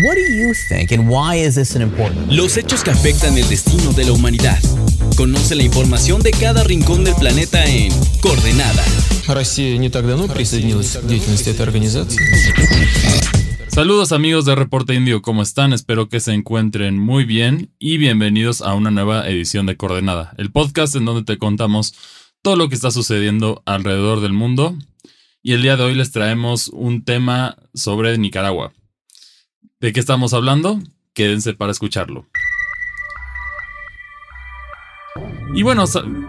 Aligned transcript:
What 0.00 0.14
do 0.14 0.22
you 0.22 0.54
think 0.54 0.90
and 0.90 1.06
why 1.06 1.36
is 1.36 1.56
this 1.56 1.76
an 1.76 1.82
important? 1.82 2.32
Los 2.32 2.56
hechos 2.56 2.82
que 2.82 2.90
afectan 2.90 3.36
el 3.36 3.46
destino 3.50 3.92
de 3.92 4.06
la 4.06 4.12
humanidad. 4.12 4.58
Conoce 5.18 5.54
la 5.54 5.64
información 5.64 6.22
de 6.22 6.30
cada 6.30 6.64
rincón 6.64 7.04
del 7.04 7.14
planeta 7.14 7.62
en 7.66 7.92
Coordenada. 8.22 8.82
Россия 9.28 9.76
не 9.76 9.90
так 9.90 10.06
давно 10.06 10.28
присоединилась 10.28 10.96
к 10.96 11.06
деятельности 11.06 11.50
этой 11.50 11.66
организации. 11.66 12.18
Saludos 13.68 14.12
amigos 14.12 14.46
de 14.46 14.54
Reporte 14.54 14.94
Indio, 14.94 15.20
¿cómo 15.20 15.42
están? 15.42 15.74
Espero 15.74 16.08
que 16.08 16.20
se 16.20 16.32
encuentren 16.32 16.98
muy 16.98 17.26
bien 17.26 17.74
y 17.78 17.98
bienvenidos 17.98 18.62
a 18.62 18.72
una 18.72 18.90
nueva 18.90 19.28
edición 19.28 19.66
de 19.66 19.76
Coordenada, 19.76 20.32
el 20.38 20.50
podcast 20.50 20.96
en 20.96 21.04
donde 21.04 21.24
te 21.24 21.36
contamos 21.36 21.94
todo 22.40 22.56
lo 22.56 22.70
que 22.70 22.76
está 22.76 22.90
sucediendo 22.90 23.62
alrededor 23.66 24.22
del 24.22 24.32
mundo. 24.32 24.74
Y 25.42 25.52
el 25.52 25.60
día 25.60 25.76
de 25.76 25.82
hoy 25.82 25.94
les 25.94 26.12
traemos 26.12 26.68
un 26.68 27.04
tema 27.04 27.58
sobre 27.74 28.16
Nicaragua. 28.16 28.72
¿De 29.82 29.92
qué 29.92 29.98
estamos 29.98 30.32
hablando? 30.32 30.78
Quédense 31.12 31.54
para 31.54 31.72
escucharlo. 31.72 32.24
Y 35.56 35.64
bueno, 35.64 35.86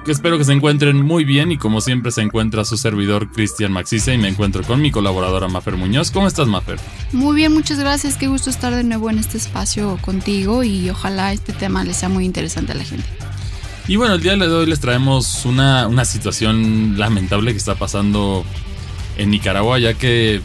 espero 0.07 0.39
que 0.39 0.43
se 0.43 0.53
encuentren 0.53 0.99
muy 1.03 1.23
bien 1.23 1.51
y 1.51 1.57
como 1.59 1.79
siempre 1.79 2.11
se 2.11 2.23
encuentra 2.23 2.65
su 2.65 2.77
servidor 2.77 3.31
Cristian 3.31 3.71
Maxice 3.71 4.15
y 4.15 4.17
me 4.17 4.27
encuentro 4.27 4.63
con 4.63 4.81
mi 4.81 4.89
colaboradora 4.89 5.47
Mafer 5.49 5.77
Muñoz. 5.77 6.09
¿Cómo 6.09 6.25
estás 6.25 6.47
Mafer? 6.47 6.79
Muy 7.11 7.35
bien, 7.35 7.53
muchas 7.53 7.77
gracias. 7.77 8.17
Qué 8.17 8.27
gusto 8.27 8.49
estar 8.49 8.73
de 8.73 8.83
nuevo 8.83 9.11
en 9.11 9.19
este 9.19 9.37
espacio 9.37 9.99
contigo 10.01 10.63
y 10.63 10.89
ojalá 10.89 11.31
este 11.31 11.53
tema 11.53 11.83
les 11.83 11.97
sea 11.97 12.09
muy 12.09 12.25
interesante 12.25 12.71
a 12.71 12.75
la 12.75 12.83
gente. 12.83 13.05
Y 13.87 13.97
bueno, 13.97 14.15
el 14.15 14.21
día 14.23 14.35
de 14.35 14.47
hoy 14.47 14.65
les 14.65 14.79
traemos 14.79 15.45
una, 15.45 15.87
una 15.87 16.05
situación 16.05 16.97
lamentable 16.97 17.51
que 17.51 17.59
está 17.59 17.75
pasando 17.75 18.43
en 19.15 19.29
Nicaragua 19.29 19.77
ya 19.77 19.93
que 19.93 20.41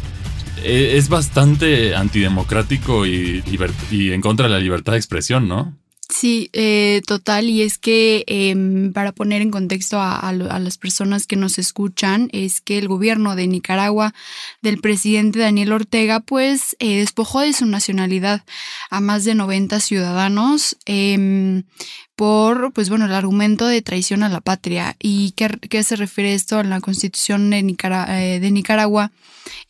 es 0.65 1.09
bastante 1.09 1.95
antidemocrático 1.95 3.07
y, 3.07 3.43
en 3.91 4.21
contra 4.21 4.47
de 4.47 4.53
la 4.53 4.61
libertad 4.61 4.93
de 4.93 4.99
expresión, 4.99 5.49
¿no? 5.49 5.77
Sí, 6.11 6.49
eh, 6.55 7.03
total. 7.07 7.51
Y 7.51 7.61
es 7.61 7.77
que 7.77 8.25
em, 8.27 8.95
para 8.95 9.13
poner 9.13 9.43
en 9.43 9.51
contexto 9.51 9.99
a, 10.01 10.33
las 10.33 10.79
personas 10.79 11.27
que 11.27 11.37
nos 11.37 11.59
escuchan, 11.59 12.31
es 12.33 12.63
que 12.63 12.79
el 12.79 12.89
gobierno 12.89 13.37
de 13.37 13.47
Nicaragua 13.47 14.15
del 14.63 14.81
presidente 14.81 15.39
Daniel 15.39 15.73
Ortega, 15.73 16.21
pues 16.21 16.77
eh, 16.79 17.01
despojó 17.01 17.41
de 17.41 17.53
su 17.53 17.67
nacionalidad 17.67 18.43
a 18.89 19.01
más 19.01 19.25
de 19.25 19.35
90 19.35 19.81
ciudadanos. 19.81 20.79
Por, 22.19 22.73
pues 22.73 22.89
bueno, 22.89 23.05
el 23.05 23.15
argumento 23.15 23.69
de 23.69 23.81
traición 23.81 24.25
a 24.25 24.29
la 24.29 24.41
patria. 24.41 24.97
¿Y 24.99 25.31
qué, 25.37 25.57
qué 25.71 25.85
se 25.85 25.95
refiere 25.95 26.35
esto 26.35 26.59
en 26.59 26.69
la 26.69 26.81
constitución 26.81 27.49
de, 27.49 27.59
eh, 27.59 28.41
de 28.41 28.51
Nicaragua? 28.51 29.13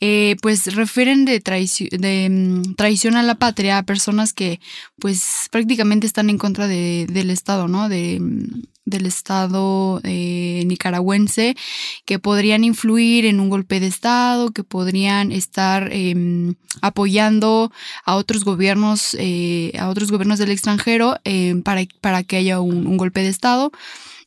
Eh, 0.00 0.36
pues 0.40 0.74
refieren 0.74 1.26
de, 1.26 1.40
de 1.40 2.28
mm, 2.30 2.74
traición 2.74 3.16
a 3.16 3.22
la 3.22 3.34
patria 3.34 3.76
a 3.76 3.82
personas 3.82 4.32
que 4.32 4.60
pues 4.98 5.48
prácticamente 5.50 6.06
están 6.06 6.30
en 6.30 6.38
contra 6.38 6.66
de, 6.66 7.06
del 7.10 7.28
Estado, 7.28 7.68
¿no? 7.68 7.90
De, 7.90 8.18
mm, 8.18 8.62
del 8.88 9.06
Estado 9.06 10.00
eh, 10.04 10.62
nicaragüense 10.66 11.56
que 12.04 12.18
podrían 12.18 12.64
influir 12.64 13.26
en 13.26 13.40
un 13.40 13.48
golpe 13.48 13.80
de 13.80 13.86
Estado, 13.86 14.50
que 14.50 14.64
podrían 14.64 15.32
estar 15.32 15.92
em, 15.92 16.54
apoyando 16.80 17.72
a 18.04 18.16
otros 18.16 18.44
gobiernos, 18.44 19.16
eh, 19.18 19.72
a 19.78 19.88
otros 19.88 20.10
gobiernos 20.10 20.38
del 20.38 20.50
extranjero 20.50 21.16
em, 21.24 21.62
para, 21.62 21.82
para, 22.00 22.22
que 22.22 22.36
haya 22.36 22.60
un, 22.60 22.96
golpe 22.96 23.22
de 23.22 23.28
Estado. 23.28 23.70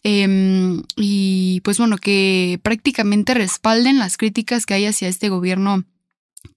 Em, 0.03 0.81
y 0.95 1.61
pues 1.61 1.77
bueno, 1.77 1.97
que 1.97 2.59
prácticamente 2.63 3.33
respalden 3.33 3.99
las 3.99 4.17
críticas 4.17 4.65
que 4.65 4.73
hay 4.73 4.85
hacia 4.85 5.07
este 5.07 5.29
gobierno 5.29 5.85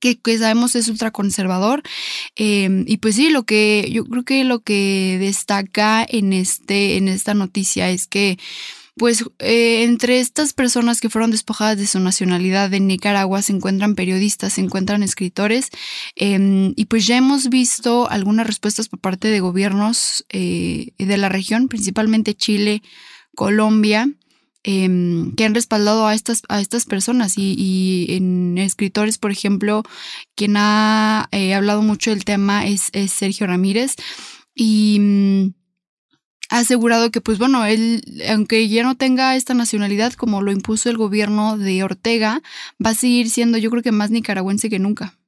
que, 0.01 0.39
sabemos 0.39 0.75
es 0.75 0.89
ultraconservador. 0.89 1.83
Eh, 2.37 2.85
y 2.87 2.99
pues 2.99 3.17
sí, 3.17 3.31
lo 3.31 3.45
que 3.45 3.89
yo 3.91 4.05
creo 4.05 4.25
que 4.25 4.45
lo 4.45 4.61
que 4.61 5.17
destaca 5.21 6.05
en, 6.09 6.33
este, 6.33 6.97
en 6.97 7.09
esta 7.09 7.35
noticia 7.35 7.91
es 7.91 8.07
que 8.07 8.39
pues 8.97 9.25
eh, 9.41 9.83
entre 9.83 10.21
estas 10.21 10.53
personas 10.53 11.00
que 11.00 11.11
fueron 11.11 11.33
despojadas 11.33 11.78
de 11.78 11.87
su 11.87 11.99
nacionalidad 11.99 12.73
en 12.75 12.87
Nicaragua 12.87 13.43
se 13.43 13.53
encuentran 13.53 13.97
periodistas, 13.97 14.53
se 14.53 14.61
encuentran 14.61 15.03
escritores 15.03 15.71
em, 16.15 16.75
y 16.77 16.84
pues 16.84 17.06
ya 17.06 17.17
hemos 17.17 17.49
visto 17.49 18.09
algunas 18.09 18.47
respuestas 18.47 18.89
por 18.89 19.00
parte 19.00 19.28
de 19.28 19.41
gobiernos 19.41 20.25
eh, 20.28 20.93
de 20.97 21.17
la 21.17 21.28
región, 21.28 21.67
principalmente 21.67 22.34
Chile, 22.34 22.83
Colombia, 23.34 24.09
Em, 24.66 25.34
que 25.34 25.44
han 25.44 25.54
respaldado 25.54 26.06
a 26.06 26.14
estas, 26.14 26.41
a 26.48 26.58
estas 26.58 26.86
personas 26.86 27.34
y, 27.36 28.06
en 28.08 28.56
escritores, 28.56 29.19
por 29.19 29.30
ejemplo, 29.30 29.82
quien 30.34 30.54
ha 30.56 31.28
eh, 31.32 31.52
hablado 31.52 31.82
mucho 31.82 32.08
del 32.08 32.25
tema 32.25 32.64
es, 32.66 32.91
Sergio 33.08 33.47
Ramírez 33.47 33.94
y 34.54 34.97
mm, 35.00 35.54
ha 36.48 36.60
asegurado 36.60 37.10
que, 37.10 37.20
pues 37.20 37.36
bueno, 37.36 37.66
él, 37.66 38.02
aunque 38.30 38.66
ya 38.66 38.84
no 38.84 38.94
tenga 38.94 39.36
esta 39.36 39.52
nacionalidad 39.52 40.14
como 40.14 40.41
lo 40.41 40.50
impuso 40.50 40.88
el 40.88 40.96
gobierno 40.96 41.58
de 41.58 41.82
Ortega, 41.82 42.41
va 42.84 42.91
a 42.91 42.94
seguir 42.94 43.28
siendo, 43.28 43.58
yo 43.58 43.70
creo 43.70 43.82
que 43.82 43.92
más 43.92 44.10
nicaragüense 44.10 44.70
que 44.70 44.78
nunca. 44.78 45.19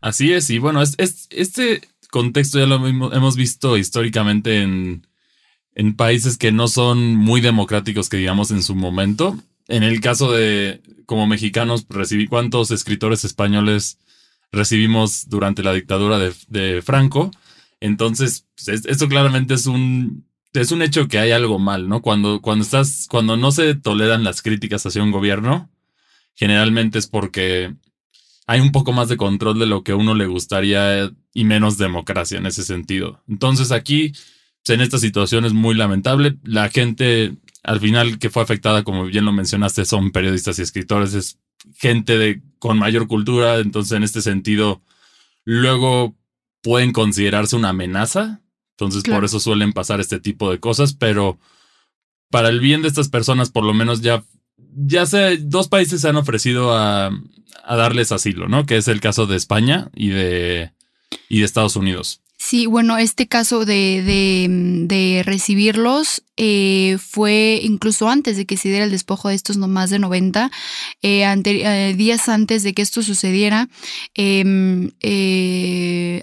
Así 0.00 0.32
es, 0.32 0.48
y 0.50 0.58
bueno, 0.58 0.80
es, 0.80 0.94
este 1.30 1.80
contexto 2.12 2.60
ya 2.60 2.66
lo 2.66 2.86
hemos 2.86 3.34
visto 3.34 3.76
históricamente 3.76 4.62
en 4.62 5.08
en 5.78 5.94
países 5.94 6.36
que 6.36 6.50
no 6.50 6.66
son 6.66 7.14
muy 7.14 7.40
democráticos, 7.40 8.08
que 8.08 8.16
digamos 8.16 8.50
en 8.50 8.64
su 8.64 8.74
momento. 8.74 9.38
En 9.68 9.84
el 9.84 10.00
caso 10.00 10.32
de, 10.32 10.82
como 11.06 11.28
mexicanos, 11.28 11.86
recibí 11.88 12.26
cuántos 12.26 12.72
escritores 12.72 13.24
españoles 13.24 13.98
recibimos 14.50 15.28
durante 15.28 15.62
la 15.62 15.72
dictadura 15.72 16.18
de, 16.18 16.82
Franco. 16.82 17.30
Entonces, 17.78 18.44
pues, 18.56 18.86
esto 18.86 19.08
claramente 19.08 19.54
es 19.54 19.66
un, 19.66 20.26
es 20.52 20.72
un 20.72 20.82
hecho 20.82 21.06
que 21.06 21.20
hay 21.20 21.30
algo 21.30 21.60
mal, 21.60 21.88
¿no? 21.88 22.02
Cuando, 22.02 22.42
cuando 22.42 22.64
estás, 22.64 23.06
cuando 23.08 23.36
no 23.36 23.52
se 23.52 23.76
toleran 23.76 24.24
las 24.24 24.42
críticas 24.42 24.84
hacia 24.84 25.04
un 25.04 25.12
gobierno, 25.12 25.70
generalmente 26.34 26.98
es 26.98 27.06
porque 27.06 27.72
hay 28.48 28.58
un 28.58 28.72
poco 28.72 28.92
más 28.92 29.08
de 29.08 29.16
control 29.16 29.60
de 29.60 29.66
lo 29.66 29.84
que 29.84 29.94
uno 29.94 30.16
le 30.16 30.26
gustaría 30.26 31.12
y 31.32 31.44
menos 31.44 31.78
democracia 31.78 32.38
en 32.38 32.46
ese 32.46 32.64
sentido. 32.64 33.22
Entonces 33.28 33.70
aquí 33.70 34.12
en 34.70 34.80
esta 34.80 34.98
situación 34.98 35.44
es 35.44 35.52
muy 35.52 35.74
lamentable. 35.74 36.38
La 36.44 36.68
gente 36.68 37.36
al 37.62 37.80
final 37.80 38.18
que 38.18 38.30
fue 38.30 38.42
afectada, 38.42 38.82
como 38.82 39.04
bien 39.04 39.24
lo 39.24 39.32
mencionaste, 39.32 39.84
son 39.84 40.10
periodistas 40.10 40.58
y 40.58 40.62
escritores, 40.62 41.14
es 41.14 41.38
gente 41.76 42.16
de, 42.16 42.40
con 42.58 42.78
mayor 42.78 43.06
cultura, 43.08 43.58
entonces 43.58 43.92
en 43.92 44.02
este 44.02 44.22
sentido, 44.22 44.82
luego 45.44 46.16
pueden 46.62 46.92
considerarse 46.92 47.56
una 47.56 47.70
amenaza, 47.70 48.40
entonces 48.72 49.02
por 49.02 49.24
eso 49.24 49.40
suelen 49.40 49.72
pasar 49.72 50.00
este 50.00 50.20
tipo 50.20 50.50
de 50.50 50.60
cosas, 50.60 50.94
pero 50.94 51.38
para 52.30 52.48
el 52.48 52.60
bien 52.60 52.80
de 52.82 52.88
estas 52.88 53.08
personas, 53.08 53.50
por 53.50 53.64
lo 53.64 53.74
menos 53.74 54.00
ya, 54.00 54.24
ya 54.56 55.04
sé, 55.04 55.38
dos 55.38 55.68
países 55.68 56.00
se 56.00 56.08
han 56.08 56.16
ofrecido 56.16 56.74
a, 56.74 57.10
a 57.64 57.76
darles 57.76 58.12
asilo, 58.12 58.48
¿no? 58.48 58.66
Que 58.66 58.76
es 58.76 58.88
el 58.88 59.00
caso 59.00 59.26
de 59.26 59.36
España 59.36 59.90
y 59.94 60.08
de, 60.08 60.72
y 61.28 61.40
de 61.40 61.44
Estados 61.44 61.76
Unidos. 61.76 62.22
Sí, 62.48 62.64
bueno, 62.64 62.96
este 62.96 63.28
caso 63.28 63.66
de, 63.66 64.02
de, 64.02 64.46
de 64.86 65.22
recibirlos 65.22 66.22
eh, 66.40 66.98
fue 67.00 67.58
incluso 67.64 68.08
antes 68.08 68.36
de 68.36 68.46
que 68.46 68.56
se 68.56 68.68
diera 68.68 68.84
el 68.84 68.92
despojo 68.92 69.28
de 69.28 69.34
estos 69.34 69.56
no 69.56 69.66
más 69.66 69.90
de 69.90 69.98
90, 69.98 70.52
eh, 71.02 71.24
eh, 71.24 71.94
días 71.96 72.28
antes 72.28 72.62
de 72.62 72.74
que 72.74 72.82
esto 72.82 73.02
sucediera, 73.02 73.68
em, 74.14 74.92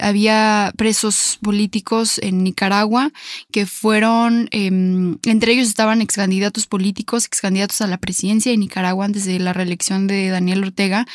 había 0.00 0.72
presos 0.78 1.38
políticos 1.42 2.18
en 2.22 2.44
Nicaragua 2.44 3.12
que 3.52 3.66
fueron, 3.66 4.48
em, 4.52 5.18
entre 5.24 5.52
ellos 5.52 5.68
estaban 5.68 6.00
ex 6.00 6.14
candidatos 6.14 6.66
políticos, 6.66 7.26
ex 7.26 7.42
candidatos 7.42 7.82
a 7.82 7.86
la 7.86 7.98
presidencia 7.98 8.50
de 8.50 8.56
Nicaragua 8.56 9.04
antes 9.04 9.26
de 9.26 9.38
la 9.38 9.52
reelección 9.52 10.06
de 10.06 10.30
Daniel 10.30 10.64
Ortega, 10.64 11.06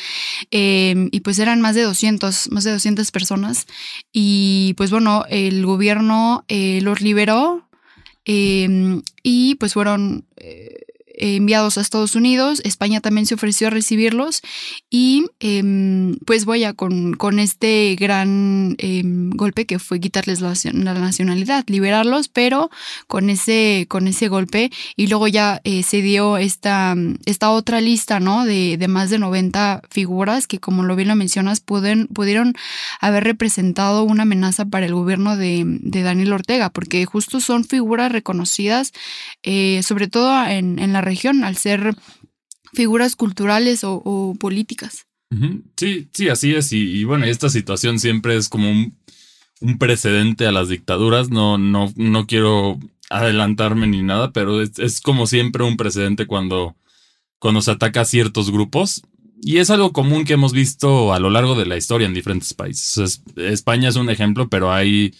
y 0.50 1.20
pues 1.20 1.38
eran 1.40 1.60
más 1.60 1.74
de 1.74 1.82
200, 1.82 2.52
más 2.52 2.62
de 2.62 2.70
200 2.70 3.10
personas, 3.10 3.66
y 4.12 4.74
pues 4.76 4.90
bueno, 4.92 5.01
el 5.28 5.64
gobierno 5.66 6.44
los 6.48 7.00
liberó 7.00 7.62
Em, 8.24 9.02
y 9.22 9.56
pues 9.56 9.72
fueron 9.72 10.26
eh, 11.22 11.36
enviados 11.36 11.78
a 11.78 11.82
Estados 11.82 12.16
Unidos. 12.16 12.60
España 12.64 13.00
también 13.00 13.26
se 13.26 13.34
ofreció 13.34 13.68
a 13.68 13.70
recibirlos 13.70 14.42
y 14.90 15.26
em, 15.38 16.16
pues 16.26 16.44
voy 16.44 16.64
a 16.64 16.72
con, 16.72 17.14
con 17.14 17.38
este 17.38 17.94
gran 17.94 18.74
em, 18.78 19.30
golpe 19.30 19.64
que 19.64 19.78
fue 19.78 20.00
quitarles 20.00 20.40
la, 20.40 20.52
nacionalidad, 20.72 21.64
liberarlos, 21.68 22.26
pero 22.26 22.70
con 23.06 23.30
ese, 23.30 23.86
con 23.88 24.08
ese 24.08 24.26
golpe 24.26 24.72
y 24.96 25.06
luego 25.06 25.28
ya 25.28 25.60
eh, 25.62 25.84
se 25.84 26.02
dio 26.02 26.38
esta, 26.38 26.96
esta 27.24 27.50
otra 27.52 27.80
lista, 27.80 28.18
¿no? 28.18 28.44
De, 28.44 28.76
de, 28.76 28.88
más 28.88 29.08
de 29.08 29.20
90 29.20 29.82
figuras 29.90 30.48
que 30.48 30.58
como 30.58 30.82
lo 30.82 30.96
bien 30.96 31.06
lo 31.06 31.14
mencionas 31.14 31.60
pueden, 31.60 32.08
pudieron 32.08 32.54
haber 33.00 33.22
representado 33.22 34.02
una 34.02 34.24
amenaza 34.24 34.64
para 34.64 34.86
el 34.86 34.94
gobierno 34.94 35.36
de, 35.36 35.62
de 35.66 36.02
Daniel 36.02 36.32
Ortega, 36.32 36.70
porque 36.70 37.04
justo 37.04 37.40
son 37.40 37.62
figuras 37.62 38.10
reconocidas, 38.10 38.92
eh, 39.44 39.82
sobre 39.84 40.08
todo 40.08 40.44
en, 40.46 40.80
en 40.80 40.92
la 40.92 41.00
región, 41.00 41.11
al 41.44 41.56
ser 41.56 41.94
figuras 42.72 43.16
culturales 43.16 43.80
o, 43.84 44.34
políticas. 44.38 45.06
Sí, 45.76 46.08
sí, 46.12 46.28
así 46.28 46.54
es. 46.54 46.72
Y, 46.72 47.04
bueno, 47.04 47.24
esta 47.24 47.48
situación 47.48 47.98
siempre 47.98 48.36
es 48.36 48.48
como 48.48 48.70
un, 48.70 49.78
precedente 49.78 50.46
a 50.46 50.52
las 50.52 50.68
dictaduras. 50.68 51.30
No, 51.30 51.58
no, 51.58 51.92
no 51.96 52.26
quiero 52.26 52.78
adelantarme 53.10 53.86
ni 53.86 54.02
nada, 54.02 54.32
pero 54.32 54.60
es, 54.60 55.00
como 55.00 55.26
siempre 55.26 55.64
un 55.64 55.76
precedente 55.76 56.26
cuando, 56.26 56.76
cuando 57.38 57.62
se 57.62 57.70
ataca 57.70 58.02
a 58.02 58.06
ciertos 58.06 58.50
grupos. 58.50 59.02
Y 59.44 59.58
es 59.58 59.70
algo 59.70 59.92
común 59.92 60.24
que 60.24 60.34
hemos 60.34 60.52
visto 60.52 61.12
a 61.12 61.18
lo 61.18 61.28
largo 61.28 61.56
de 61.56 61.66
la 61.66 61.76
historia 61.76 62.06
en 62.06 62.14
diferentes 62.14 62.54
países. 62.54 63.22
España 63.36 63.88
es 63.88 63.96
un 63.96 64.08
ejemplo, 64.08 64.48
pero 64.48 64.72
hay 64.72 65.14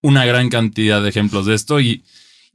una 0.00 0.24
gran 0.24 0.48
cantidad 0.48 1.02
de 1.02 1.08
ejemplos 1.08 1.46
de 1.46 1.54
esto 1.54 1.80
y, 1.80 2.02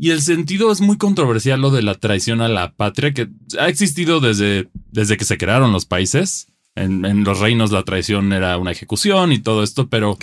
y 0.04 0.12
el 0.12 0.22
sentido 0.22 0.70
es 0.70 0.82
muy 0.82 0.98
controversial 0.98 1.62
lo 1.62 1.72
de 1.72 1.82
la 1.82 1.96
traición 1.96 2.42
a 2.42 2.50
la 2.50 2.74
patria 2.74 3.14
que 3.14 3.30
ha 3.58 3.70
existido 3.70 4.20
desde, 4.20 4.68
desde 4.92 5.16
que 5.16 5.24
se 5.24 5.38
crearon 5.38 5.72
los 5.72 5.86
países. 5.86 6.48
En, 6.76 7.24
los 7.24 7.40
reinos 7.40 7.72
la 7.72 7.84
traición 7.84 8.34
era 8.34 8.58
una 8.58 8.74
ejecución 8.74 9.32
y 9.32 9.40
todo 9.40 9.64
esto, 9.64 9.88
pero 9.88 10.18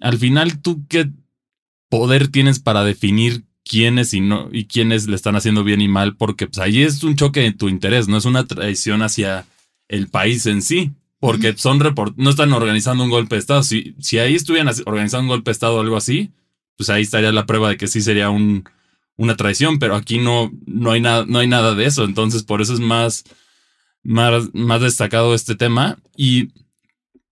al 0.00 0.18
final 0.18 0.60
tú 0.60 0.84
qué 0.88 1.08
poder 1.88 2.26
tienes 2.26 2.58
para 2.58 2.82
definir 2.82 3.44
quiénes 3.64 4.12
y 4.12 4.20
no 4.20 4.48
y 4.50 4.64
quiénes 4.64 5.06
le 5.06 5.14
están 5.14 5.36
haciendo 5.36 5.62
bien 5.62 5.80
y 5.80 5.86
mal, 5.86 6.16
porque 6.16 6.48
pues, 6.48 6.58
ahí 6.58 6.82
es 6.82 7.04
un 7.04 7.14
choque 7.14 7.46
en 7.46 7.56
tu 7.56 7.68
interés, 7.68 8.08
no 8.08 8.16
es 8.16 8.24
una 8.24 8.44
traición 8.44 9.02
hacia 9.02 9.46
el 9.86 10.08
país 10.08 10.46
en 10.46 10.62
sí, 10.62 10.90
porque 11.20 11.56
son 11.56 11.78
no 12.16 12.30
están 12.30 12.52
organizando 12.52 13.04
un 13.04 13.10
golpe 13.10 13.36
de 13.36 13.40
Estado. 13.40 13.62
Si, 13.62 13.94
si 14.00 14.18
ahí 14.18 14.34
estuvieran 14.34 14.74
organizando 14.84 15.22
un 15.22 15.28
golpe 15.28 15.50
de 15.50 15.52
Estado 15.52 15.76
o 15.76 15.80
algo 15.80 15.96
así, 15.96 16.32
pues 16.76 16.90
ahí 16.90 17.02
estaría 17.02 17.30
la 17.30 17.46
prueba 17.46 17.68
de 17.68 17.76
que 17.76 17.86
sí 17.86 18.00
sería 18.00 18.30
un, 18.30 18.64
una 19.16 19.36
traición, 19.36 19.78
pero 19.78 19.94
aquí 19.94 20.18
no, 20.18 20.52
no, 20.66 20.90
hay 20.90 21.00
nada, 21.00 21.24
no 21.26 21.38
hay 21.38 21.46
nada 21.46 21.74
de 21.74 21.86
eso. 21.86 22.04
Entonces, 22.04 22.42
por 22.42 22.60
eso 22.60 22.74
es 22.74 22.80
más, 22.80 23.24
más, 24.02 24.50
más 24.52 24.80
destacado 24.80 25.34
este 25.34 25.54
tema. 25.54 25.98
Y, 26.16 26.50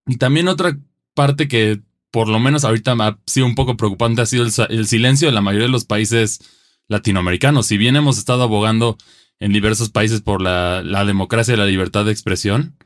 y 0.06 0.16
también 0.16 0.48
otra 0.48 0.78
parte 1.14 1.48
que 1.48 1.80
por 2.10 2.28
lo 2.28 2.38
menos 2.38 2.64
ahorita 2.64 2.92
ha 3.00 3.18
sido 3.26 3.44
un 3.44 3.56
poco 3.56 3.76
preocupante 3.76 4.22
ha 4.22 4.26
sido 4.26 4.44
el, 4.44 4.86
silencio 4.86 5.26
de 5.26 5.34
la 5.34 5.40
mayoría 5.40 5.66
de 5.66 5.72
los 5.72 5.84
países 5.84 6.38
latinoamericanos. 6.86 7.66
Si 7.66 7.76
bien 7.76 7.96
hemos 7.96 8.18
estado 8.18 8.44
abogando 8.44 8.96
en 9.40 9.52
diversos 9.52 9.90
países 9.90 10.20
por 10.20 10.40
la, 10.40 10.80
la 10.82 11.04
democracia 11.04 11.54
y 11.54 11.56
la 11.56 11.66
libertad 11.66 12.04
de 12.04 12.12
expresión, 12.12 12.76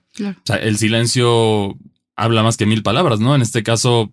el 0.47 0.79
silencio 0.79 1.77
habla 2.17 2.43
más 2.43 2.57
que 2.57 2.65
mil 2.65 2.83
palabras, 2.83 3.21
¿no? 3.21 3.35
En 3.35 3.43
este 3.43 3.63
caso, 3.63 4.11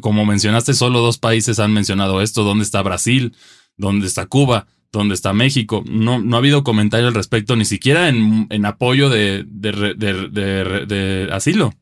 como 0.00 0.24
mencionaste, 0.24 0.74
solo 0.74 1.00
dos 1.00 1.18
países 1.18 1.58
han 1.58 1.72
mencionado 1.72 2.22
esto. 2.22 2.44
¿Dónde 2.44 2.64
está 2.64 2.82
Brasil? 2.82 3.34
¿Dónde 3.76 4.06
está 4.06 4.26
Cuba? 4.26 4.66
¿Dónde 4.92 5.14
está 5.14 5.32
México? 5.32 5.82
No, 5.86 6.20
no 6.20 6.36
ha 6.36 6.38
habido 6.38 6.64
comentario 6.64 7.08
al 7.08 7.14
respecto, 7.14 7.56
ni 7.56 7.64
siquiera 7.64 8.08
en, 8.08 8.66
apoyo 8.66 9.08
de, 9.08 9.44
de, 9.46 11.28
asilo, 11.32 11.72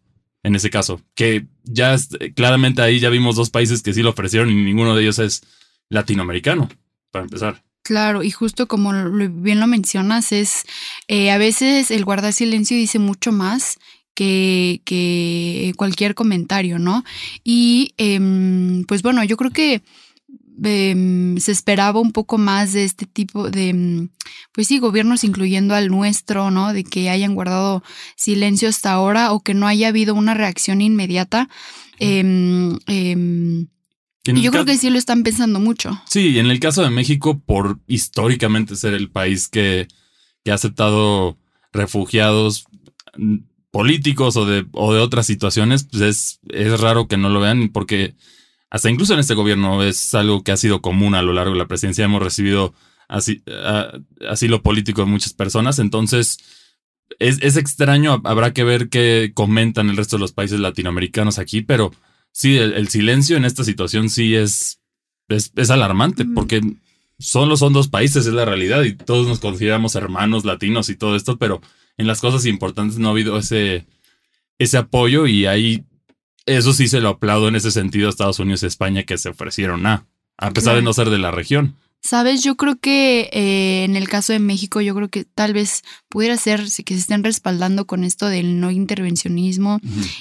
en 0.44 0.54
ese 0.54 0.70
caso. 0.70 1.02
Que 1.14 1.46
ya 1.64 1.96
claramente 2.37 2.82
ahí 2.82 3.00
ya 3.00 3.10
vimos 3.10 3.34
dos 3.34 3.50
países 3.50 3.82
que 3.82 3.92
sí 3.92 4.02
lo 4.02 4.10
ofrecieron 4.10 4.50
y 4.50 4.54
ninguno 4.54 4.94
de 4.94 5.02
ellos 5.02 5.19
es 5.19 5.42
latinoamericano, 5.88 6.69
para 7.10 7.25
empezar. 7.25 7.64
Claro, 7.82 8.22
y 8.22 8.31
justo 8.31 8.69
como 8.69 8.92
bien 9.10 9.58
lo 9.58 9.66
mencionas, 9.66 10.31
es 10.31 10.64
eh, 11.08 11.32
a 11.32 11.38
veces 11.38 11.90
el 11.90 12.04
guardar 12.04 12.32
silencio 12.32 12.76
dice 12.76 13.00
mucho 13.00 13.32
más 13.32 13.78
que, 14.14 14.82
que 14.84 15.72
cualquier 15.76 16.14
comentario, 16.14 16.78
¿no? 16.78 17.04
Y 17.42 17.94
em, 17.96 18.84
pues 18.84 19.02
bueno, 19.02 19.25
yo 19.25 19.37
creo 19.37 19.50
que 19.50 19.82
em, 20.62 21.38
se 21.38 21.52
esperaba 21.52 22.00
un 22.00 22.12
poco 22.12 22.38
más 22.38 22.72
de 22.72 22.84
este 22.84 23.06
tipo 23.06 23.50
de, 23.50 23.70
em, 23.70 24.08
pues 24.52 24.66
sí, 24.66 24.78
gobiernos 24.78 25.24
incluyendo 25.24 25.74
al 25.74 25.88
nuestro, 25.88 26.50
¿no? 26.50 26.72
De 26.72 26.84
que 26.84 27.10
hayan 27.10 27.34
guardado 27.34 27.82
silencio 28.16 28.68
hasta 28.68 28.92
ahora 28.92 29.32
o 29.32 29.40
que 29.40 29.54
no 29.54 29.66
haya 29.66 29.88
habido 29.88 30.14
una 30.14 30.34
reacción 30.34 30.80
inmediata. 30.80 31.48
Y 31.98 32.22
yo 34.42 34.50
creo 34.50 34.64
que 34.64 34.76
sí 34.76 34.90
lo 34.90 34.98
están 34.98 35.22
pensando 35.22 35.60
mucho. 35.60 36.00
Sí, 36.06 36.38
en 36.38 36.46
el 36.46 36.60
caso 36.60 36.82
de 36.82 36.90
México, 36.90 37.40
por 37.40 37.78
históricamente 37.86 38.76
ser 38.76 38.94
el 38.94 39.10
país 39.10 39.48
que, 39.48 39.88
que 40.44 40.50
ha 40.50 40.54
aceptado 40.54 41.38
refugiados 41.72 42.66
mm, 43.16 43.36
políticos 43.70 44.36
o 44.36 44.44
de, 44.44 44.66
o 44.72 44.92
de 44.92 45.00
otras 45.00 45.26
situaciones, 45.26 45.84
pues 45.84 46.02
es, 46.02 46.40
es 46.50 46.80
raro 46.80 47.08
que 47.08 47.16
no 47.16 47.30
lo 47.30 47.40
vean 47.40 47.70
porque 47.70 48.14
hasta 48.70 48.88
incluso 48.88 49.14
en 49.14 49.20
este 49.20 49.34
gobierno 49.34 49.82
es 49.82 50.14
algo 50.14 50.44
que 50.44 50.52
ha 50.52 50.56
sido 50.56 50.81
común 50.81 51.14
a 51.14 51.22
lo 51.22 51.32
largo 51.32 51.52
de 51.52 51.58
la 51.58 51.67
presidencia. 51.67 52.05
Hemos 52.05 52.22
recibido 52.22 52.72
así, 53.08 53.43
asilo 54.28 54.62
político 54.62 55.02
de 55.02 55.11
muchas 55.11 55.32
personas. 55.32 55.81
Entonces, 55.81 56.38
es, 57.19 57.38
es 57.43 57.56
extraño. 57.56 58.22
Habrá 58.25 58.52
que 58.52 58.62
ver 58.62 58.88
qué 58.88 59.32
comentan 59.34 59.90
el 59.90 59.96
resto 59.96 60.17
de 60.17 60.20
los 60.20 60.32
países 60.32 60.61
latinoamericanos 60.61 61.40
aquí, 61.40 61.62
pero 61.62 61.93
sí, 62.31 62.56
el, 62.56 62.88
silencio 62.88 63.37
en 63.37 63.44
esta 63.44 63.64
situación 63.64 64.08
sí 64.08 64.37
es, 64.37 64.81
es, 65.28 65.70
alarmante, 65.70 66.25
porque 66.25 66.61
solo 67.19 67.56
son 67.56 67.73
dos 67.73 67.88
países, 67.88 68.26
es 68.26 68.32
la 68.32 68.44
realidad, 68.44 68.84
y 68.84 68.94
todos 68.94 69.26
nos 69.26 69.40
consideramos 69.40 69.96
hermanos 69.96 70.44
latinos 70.44 70.88
y 70.88 70.96
todo 70.96 71.16
esto, 71.16 71.38
pero 71.38 71.61
en 71.96 72.06
las 72.06 72.20
cosas 72.20 72.46
importantes 72.46 72.99
no 72.99 73.08
ha 73.08 73.11
habido 73.11 73.37
ese, 73.37 73.87
ese 74.58 74.78
apoyo 74.78 75.26
y 75.26 75.46
ahí 75.46 75.84
eso 76.56 76.73
sí 76.73 76.88
se 76.88 77.00
lo 77.00 77.11
aplaudo 77.11 77.49
en 77.49 77.56
ese 77.56 77.70
sentido 77.70 78.08
a 78.08 78.11
Estados 78.11 78.38
Unidos 78.38 78.62
y 78.62 78.67
España 78.67 79.05
que 79.05 79.19
se 79.19 79.31
ofrecieron 79.31 79.87
a, 79.87 80.06
a 80.37 80.50
pesar 80.52 80.76
de 80.76 80.82
no 80.82 80.93
ser 80.93 81.11
de 81.11 81.19
la 81.19 81.31
región. 81.31 81.76
Sabes, 82.02 82.43
yo 82.43 82.56
creo 82.56 82.81
que 82.81 83.29
eh, 83.31 83.85
en 83.85 83.94
el 83.94 84.08
caso 84.08 84.32
de 84.32 84.38
México, 84.38 84.81
yo 84.81 84.94
creo 84.94 85.11
que 85.11 85.25
tal 85.25 85.52
vez 85.52 85.82
pudiera 86.08 86.35
ser 86.38 86.62
que 86.62 86.94
se 86.94 87.00
estén 87.00 87.23
respaldando 87.23 87.87
con 87.87 88.05
esto 88.05 88.26
del 88.26 88.58
no 88.58 88.70
intervencionismo 88.70 89.81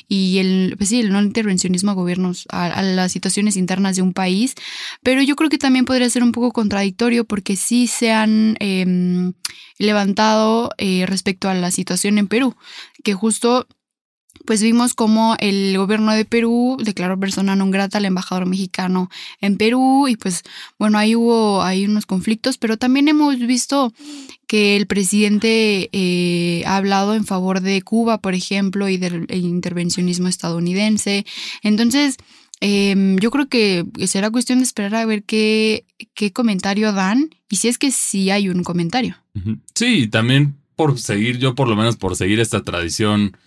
y 0.10 0.40
el, 0.40 0.76
pues 0.78 0.90
sí, 0.90 1.00
el 1.00 1.10
no 1.14 1.22
intervencionismo 1.22 1.92
a 1.92 1.94
gobiernos, 1.94 2.48
a, 2.50 2.82
las 2.82 3.14
situaciones 3.14 3.56
internas 3.56 3.96
de 3.96 4.02
un 4.02 4.12
país, 4.12 4.56
pero 5.04 5.22
yo 5.22 5.38
creo 5.38 5.50
que 5.50 5.58
también 5.58 5.86
podría 5.86 6.10
ser 6.10 6.22
un 6.22 6.34
poco 6.34 6.52
contradictorio 6.52 7.24
porque 7.24 7.56
sí 7.56 7.88
se 7.88 8.12
han 8.12 8.58
em, 8.60 9.32
levantado 9.78 10.72
eh, 10.78 11.06
respecto 11.08 11.48
a 11.48 11.54
la 11.54 11.72
situación 11.72 12.18
en 12.18 12.28
Perú, 12.28 12.58
que 13.06 13.14
justo 13.14 13.68
pues 14.46 14.62
vimos 14.62 14.94
como 14.94 15.36
el 15.40 15.78
gobierno 15.78 16.14
de 16.14 16.26
Perú 16.26 16.78
declaró 16.84 17.20
persona 17.20 17.56
non 17.56 17.72
grata 17.72 17.98
al 17.98 18.06
embajador 18.06 18.46
mexicano 18.46 19.10
en 19.42 19.58
Perú 19.58 20.08
y 20.08 20.16
pues 20.16 20.44
bueno, 20.78 20.98
ahí 20.98 21.16
hubo 21.16 21.62
hay 21.62 21.86
unos 21.86 22.06
conflictos, 22.06 22.58
pero 22.58 22.78
también 22.78 23.08
hemos 23.08 23.38
visto 23.40 23.94
que 24.48 24.76
el 24.76 24.88
presidente 24.88 25.90
eh, 25.92 26.64
ha 26.66 26.78
hablado 26.78 27.14
en 27.14 27.26
favor 27.26 27.62
de 27.62 27.82
Cuba, 27.84 28.18
por 28.18 28.34
ejemplo, 28.34 28.90
y 28.90 28.98
del 28.98 29.28
intervencionismo 29.30 30.28
estadounidense. 30.28 31.24
Entonces, 31.62 32.18
em, 32.60 33.18
yo 33.20 33.30
creo 33.30 33.48
que 33.48 33.86
será 34.08 34.32
cuestión 34.32 34.58
de 34.60 34.66
esperar 34.66 34.96
a 34.96 35.06
ver 35.06 35.22
qué, 35.24 35.86
qué 36.16 36.34
comentario 36.34 36.94
dan 36.94 37.30
y 37.48 37.58
si 37.58 37.68
es 37.68 37.78
que 37.78 37.92
sí 37.92 38.32
hay 38.32 38.50
un 38.50 38.64
comentario. 38.64 39.18
Sí, 39.76 40.08
también 40.08 40.56
por 40.76 40.98
seguir, 40.98 41.38
yo 41.38 41.56
por 41.56 41.68
lo 41.68 41.76
menos 41.76 41.98
por 41.98 42.16
seguir 42.16 42.40
esta 42.40 42.64
tradición 42.64 43.38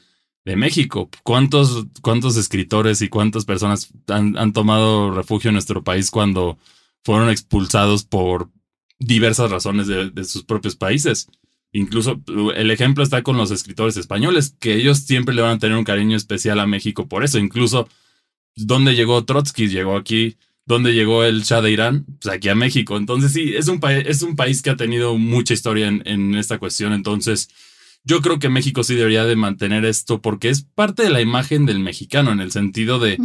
de 0.44 0.56
México. 0.56 1.08
¿Cuántos, 1.22 1.86
cuántos 2.00 2.36
escritores 2.36 3.02
y 3.02 3.08
cuántas 3.08 3.44
personas 3.44 3.90
han, 4.08 4.52
tomado 4.52 5.12
refugio 5.12 5.48
en 5.48 5.54
nuestro 5.54 5.84
país 5.84 6.10
cuando 6.10 6.58
fueron 7.04 7.30
expulsados 7.30 8.04
por 8.04 8.50
diversas 8.98 9.50
razones 9.50 9.86
de, 9.86 10.24
sus 10.24 10.44
propios 10.44 10.76
países? 10.76 11.28
Incluso 11.72 12.20
el 12.54 12.70
ejemplo 12.70 13.02
está 13.02 13.22
con 13.22 13.36
los 13.36 13.50
escritores 13.50 13.96
españoles, 13.96 14.54
que 14.60 14.74
ellos 14.74 14.98
siempre 14.98 15.34
le 15.34 15.42
van 15.42 15.56
a 15.56 15.58
tener 15.58 15.76
un 15.76 15.84
cariño 15.84 16.16
especial 16.16 16.60
a 16.60 16.66
México 16.66 17.08
por 17.08 17.24
eso. 17.24 17.38
Incluso, 17.38 17.88
¿dónde 18.56 18.94
llegó 18.94 19.24
Trotsky? 19.24 19.68
Llegó 19.68 19.96
aquí. 19.96 20.36
¿Dónde 20.64 20.94
llegó 20.94 21.24
el 21.24 21.42
Shah 21.42 21.60
de 21.60 21.72
Irán? 21.72 22.06
Pues 22.20 22.32
aquí 22.32 22.48
a 22.48 22.54
México. 22.54 22.96
Entonces 22.96 23.32
sí, 23.32 23.54
es 23.56 23.68
un, 23.68 23.80
es 23.84 24.22
un 24.22 24.36
país 24.36 24.62
que 24.62 24.70
ha 24.70 24.76
tenido 24.76 25.16
mucha 25.18 25.54
historia 25.54 25.88
en, 25.88 26.02
en 26.04 26.34
esta 26.36 26.58
cuestión. 26.58 26.92
Entonces, 26.92 27.48
yo 28.04 28.20
creo 28.20 28.38
que 28.38 28.48
México 28.48 28.82
sí 28.84 28.94
debería 28.94 29.24
de 29.24 29.36
mantener 29.36 29.84
esto 29.84 30.20
porque 30.20 30.48
es 30.48 30.62
parte 30.62 31.02
de 31.02 31.10
la 31.10 31.20
imagen 31.20 31.66
del 31.66 31.78
mexicano 31.78 32.32
en 32.32 32.40
el 32.40 32.50
sentido 32.50 32.98
de, 32.98 33.18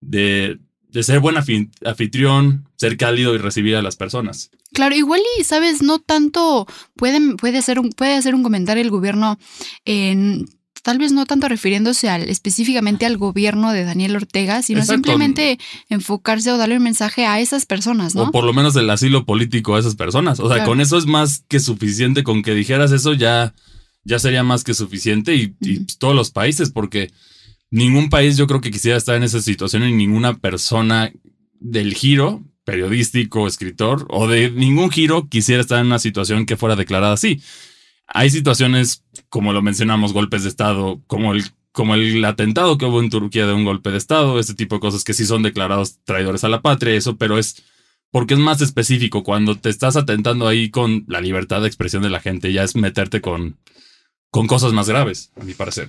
de, 0.00 0.58
ser 1.02 1.20
buen 1.20 1.36
anfitrión, 1.36 2.68
ser 2.76 2.96
cálido 2.96 3.34
y 3.34 3.38
recibir 3.38 3.76
a 3.76 3.82
las 3.82 3.96
personas. 3.96 4.50
Claro, 4.72 4.94
igual 4.94 5.20
y 5.38 5.44
sabes, 5.44 5.82
no 5.82 5.98
tanto 5.98 6.66
puede, 6.96 7.36
puede, 7.36 7.62
ser 7.62 7.78
un, 7.78 7.90
puede 7.90 8.14
hacer 8.14 8.34
un 8.34 8.42
comentario 8.42 8.82
el 8.82 8.90
gobierno 8.90 9.38
en 9.84 10.46
tal 10.82 10.98
vez 10.98 11.12
no 11.12 11.24
tanto 11.24 11.48
refiriéndose 11.48 12.10
al, 12.10 12.28
específicamente 12.28 13.06
al 13.06 13.16
gobierno 13.16 13.72
de 13.72 13.84
Daniel 13.84 14.16
Ortega, 14.16 14.60
sino 14.62 14.84
simplemente 14.84 15.58
enfocarse 15.88 16.52
o 16.52 16.58
darle 16.58 16.76
un 16.76 16.82
mensaje 16.82 17.24
a 17.24 17.40
esas 17.40 17.64
personas, 17.64 18.14
¿no? 18.14 18.24
O 18.24 18.30
por 18.30 18.44
lo 18.44 18.52
menos 18.52 18.76
el 18.76 18.90
asilo 18.90 19.24
político 19.24 19.76
a 19.76 19.80
esas 19.80 19.96
personas. 19.96 20.40
O 20.40 20.52
sea, 20.52 20.64
con 20.64 20.82
eso 20.82 20.98
es 20.98 21.06
más 21.06 21.42
que 21.48 21.58
suficiente, 21.58 22.22
con 22.22 22.42
que 22.42 22.54
dijeras 22.54 22.92
eso 22.92 23.14
ya 23.14 23.54
ya 24.04 24.18
sería 24.18 24.42
más 24.42 24.64
que 24.64 24.74
suficiente 24.74 25.34
y, 25.34 25.48
pues, 25.48 25.98
todos 25.98 26.14
los 26.14 26.30
países, 26.30 26.70
porque 26.70 27.10
ningún 27.70 28.10
país 28.10 28.36
yo 28.36 28.46
creo 28.46 28.60
que 28.60 28.70
quisiera 28.70 28.96
estar 28.96 29.16
en 29.16 29.22
esa 29.22 29.40
situación 29.40 29.84
y 29.84 29.92
ninguna 29.92 30.38
persona 30.38 31.12
del 31.60 31.94
giro 31.94 32.42
periodístico, 32.64 33.46
escritor 33.46 34.06
o 34.10 34.26
de 34.26 34.50
ningún 34.50 34.90
giro 34.90 35.28
quisiera 35.28 35.60
estar 35.60 35.80
en 35.80 35.86
una 35.86 35.98
situación 35.98 36.46
que 36.46 36.56
fuera 36.56 36.76
declarada 36.76 37.14
así. 37.14 37.42
Hay 38.06 38.30
situaciones, 38.30 39.04
como 39.28 39.52
lo 39.52 39.62
mencionamos, 39.62 40.12
golpes 40.12 40.42
de 40.42 40.50
Estado, 40.50 41.02
como 41.06 41.32
el 41.32 41.44
como 41.72 41.96
el 41.96 42.24
atentado 42.24 42.78
que 42.78 42.84
hubo 42.84 43.02
en 43.02 43.10
Turquía 43.10 43.48
de 43.48 43.52
un 43.52 43.64
golpe 43.64 43.90
de 43.90 43.98
Estado, 43.98 44.38
ese 44.38 44.54
tipo 44.54 44.76
de 44.76 44.80
cosas 44.80 45.02
que 45.02 45.12
sí 45.12 45.26
son 45.26 45.42
declarados 45.42 45.98
traidores 46.04 46.44
a 46.44 46.48
la 46.48 46.62
patria, 46.62 46.94
eso, 46.94 47.16
pero 47.16 47.36
es 47.36 47.64
porque 48.12 48.34
es 48.34 48.40
más 48.40 48.60
específico. 48.60 49.24
Cuando 49.24 49.56
te 49.56 49.70
estás 49.70 49.96
atentando 49.96 50.46
ahí 50.46 50.70
con 50.70 51.04
la 51.08 51.20
libertad 51.20 51.62
de 51.62 51.66
expresión 51.66 52.04
de 52.04 52.10
la 52.10 52.20
gente, 52.20 52.52
ya 52.52 52.62
es 52.62 52.76
meterte 52.76 53.20
con, 53.20 53.56
con 54.34 54.48
cosas 54.48 54.72
más 54.72 54.88
graves, 54.88 55.30
a 55.40 55.44
mi 55.44 55.54
parecer. 55.54 55.86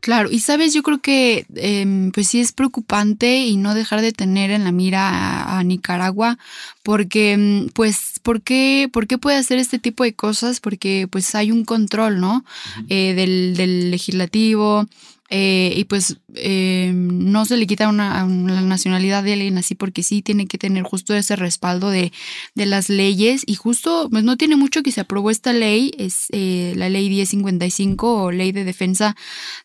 Claro, 0.00 0.30
y 0.30 0.38
sabes, 0.38 0.72
yo 0.72 0.84
creo 0.84 1.00
que 1.00 1.46
em, 1.56 2.12
pues 2.12 2.28
sí 2.28 2.38
es 2.38 2.52
preocupante 2.52 3.38
y 3.38 3.56
no 3.56 3.74
dejar 3.74 4.02
de 4.02 4.12
tener 4.12 4.52
en 4.52 4.62
la 4.62 4.70
mira 4.70 5.58
a, 5.58 5.64
Nicaragua, 5.64 6.38
porque 6.84 7.32
em, 7.32 7.68
pues, 7.70 8.20
¿por 8.22 8.40
qué, 8.40 8.88
¿por 8.92 9.08
qué 9.08 9.18
puede 9.18 9.36
hacer 9.36 9.58
este 9.58 9.80
tipo 9.80 10.04
de 10.04 10.12
cosas? 10.12 10.60
Porque 10.60 11.08
pues 11.10 11.34
hay 11.34 11.50
un 11.50 11.64
control, 11.64 12.20
¿no? 12.20 12.44
Eh, 12.88 13.14
del, 13.14 13.56
del 13.56 13.90
legislativo, 13.90 14.86
eh, 15.30 15.74
y 15.76 15.84
pues 15.84 16.16
eh, 16.34 16.90
no 16.94 17.44
se 17.44 17.56
le 17.58 17.66
quita 17.66 17.88
una, 17.88 18.26
la 18.26 18.62
nacionalidad 18.62 19.22
de 19.22 19.34
alguien 19.34 19.58
así 19.58 19.74
porque 19.74 20.02
sí 20.02 20.22
tiene 20.22 20.46
que 20.46 20.56
tener 20.56 20.84
justo 20.84 21.14
ese 21.14 21.36
respaldo 21.36 21.90
de, 21.90 22.12
de 22.54 22.66
las 22.66 22.88
leyes 22.88 23.42
y 23.46 23.54
justo 23.54 24.08
pues 24.10 24.24
no 24.24 24.38
tiene 24.38 24.56
mucho 24.56 24.82
que 24.82 24.90
se 24.90 25.02
aprobó 25.02 25.30
esta 25.30 25.52
ley, 25.52 25.92
es 25.98 26.28
eh, 26.32 26.72
la 26.76 26.88
ley 26.88 27.10
1055 27.10 28.22
o 28.22 28.30
ley 28.30 28.52
de 28.52 28.64
defensa 28.64 29.16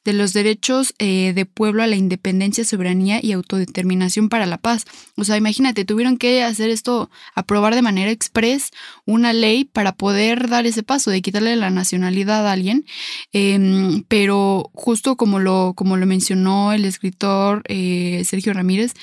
de 0.04 0.14
los 0.14 0.34
derechos 0.34 0.94
de 0.98 1.48
pueblo 1.52 1.84
a 1.84 1.88
la 1.88 1.96
independencia, 1.96 2.66
soberanía 2.66 3.20
y 3.22 3.32
autodeterminación 3.32 4.30
para 4.30 4.46
la 4.46 4.58
paz. 4.58 4.86
O 5.16 5.24
sea, 5.24 5.38
imagínate, 5.38 5.86
tuvieron 5.86 6.18
que 6.18 6.44
hacer 6.44 6.70
esto, 6.70 7.10
aprobar 7.36 7.76
de 7.76 7.82
manera 7.82 8.12
express 8.12 8.72
una 9.06 9.34
ley 9.34 9.66
para 9.66 9.94
poder 9.94 10.50
dar 10.50 10.66
ese 10.66 10.84
paso 10.84 11.12
de 11.12 11.22
quitarle 11.22 11.56
la 11.56 11.70
nacionalidad 11.70 12.48
a 12.48 12.52
alguien, 12.52 12.86
em, 13.32 14.04
pero 14.08 14.72
justo 14.74 15.16
como 15.16 15.40
lo 15.40 15.53
como 15.76 15.98
lo 15.98 16.06
mencionó 16.06 16.74
el 16.74 16.86
escritor 16.86 17.64
eh, 17.68 18.24
Sergio 18.26 18.54
Ramírez, 18.54 18.94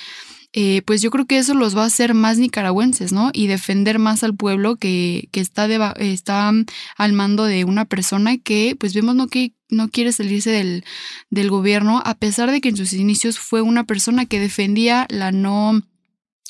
eh, 0.53 0.83
pues 0.83 1.01
yo 1.01 1.11
creo 1.11 1.27
que 1.27 1.39
eso 1.39 1.55
los 1.55 1.77
va 1.77 1.85
a 1.85 1.87
hacer 1.87 2.13
más 2.13 2.39
nicaragüenses, 2.39 3.13
¿no? 3.13 3.31
Y 3.33 3.47
defender 3.47 4.01
más 4.01 4.25
al 4.25 4.35
pueblo 4.35 4.77
que, 4.77 5.29
está, 5.33 5.67
está 5.93 6.53
al 6.97 7.13
mando 7.13 7.45
de 7.45 7.65
una 7.65 7.85
persona 7.85 8.37
que, 8.37 8.77
pues 8.79 8.93
vemos 8.93 9.15
no 9.15 9.29
que 9.29 9.53
no 9.69 9.89
quiere 9.89 10.11
salirse 10.11 10.51
del, 10.51 10.85
del 11.31 11.51
gobierno, 11.51 12.03
a 12.05 12.15
pesar 12.15 12.51
de 12.51 12.61
que 12.61 12.71
en 12.71 12.77
sus 12.77 12.93
inicios 12.93 13.39
fue 13.39 13.63
una 13.63 13.85
persona 13.85 14.27
que 14.27 14.41
defendía 14.41 15.07
la 15.09 15.31
no... 15.33 15.83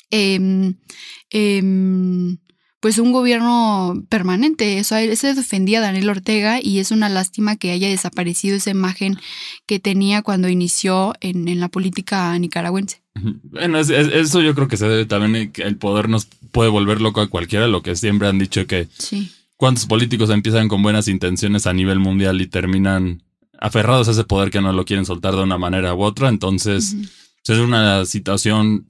Eh, 0.09 0.75
pues 2.81 2.97
un 2.97 3.11
gobierno 3.11 4.03
permanente. 4.09 4.79
Eso, 4.79 4.95
se 5.15 5.33
defendía 5.33 5.77
a 5.77 5.83
Daniel 5.83 6.09
Ortega 6.09 6.59
y 6.61 6.79
es 6.79 6.91
una 6.91 7.07
lástima 7.07 7.55
que 7.55 7.71
haya 7.71 7.87
desaparecido 7.87 8.57
esa 8.57 8.71
imagen 8.71 9.17
que 9.67 9.79
tenía 9.79 10.23
cuando 10.23 10.49
inició 10.49 11.13
en, 11.21 11.59
la 11.59 11.69
política 11.69 12.37
nicaragüense. 12.37 13.01
Bueno, 13.43 13.79
eso 13.79 14.41
yo 14.41 14.55
creo 14.55 14.67
que 14.67 14.77
se 14.77 14.87
debe 14.87 15.05
también, 15.05 15.51
que 15.51 15.61
el 15.61 15.77
poder 15.77 16.09
nos 16.09 16.25
puede 16.51 16.69
volver 16.69 17.01
loco 17.01 17.21
a 17.21 17.29
cualquiera, 17.29 17.67
lo 17.67 17.83
que 17.83 17.95
siempre 17.95 18.27
han 18.27 18.39
dicho 18.39 18.65
que 18.65 18.87
sí. 18.97 19.31
cuántos 19.57 19.85
políticos 19.85 20.31
empiezan 20.31 20.67
con 20.67 20.81
buenas 20.81 21.07
intenciones 21.07 21.67
a 21.67 21.73
nivel 21.73 21.99
mundial 21.99 22.41
y 22.41 22.47
terminan 22.47 23.21
aferrados 23.59 24.07
a 24.07 24.11
ese 24.11 24.23
poder 24.23 24.49
que 24.49 24.59
no 24.59 24.73
lo 24.73 24.85
quieren 24.85 25.05
soltar 25.05 25.35
de 25.35 25.43
una 25.43 25.59
manera 25.59 25.93
u 25.93 26.01
otra. 26.01 26.29
Entonces, 26.29 26.95
es 27.47 27.59
una 27.59 28.05
situación 28.05 28.87